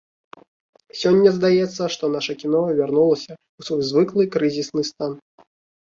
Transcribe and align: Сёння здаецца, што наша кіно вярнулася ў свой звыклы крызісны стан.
Сёння 1.01 1.33
здаецца, 1.35 1.83
што 1.97 2.11
наша 2.15 2.33
кіно 2.41 2.59
вярнулася 2.83 3.31
ў 3.37 3.61
свой 3.71 3.83
звыклы 3.95 4.23
крызісны 4.41 4.81
стан. 4.93 5.11